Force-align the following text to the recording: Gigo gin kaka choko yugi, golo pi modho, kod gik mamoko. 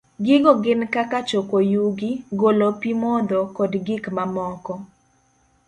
Gigo 0.25 0.51
gin 0.63 0.81
kaka 0.93 1.19
choko 1.29 1.57
yugi, 1.73 2.11
golo 2.39 2.67
pi 2.79 2.91
modho, 3.01 3.41
kod 3.55 3.71
gik 3.85 4.03
mamoko. 4.15 4.73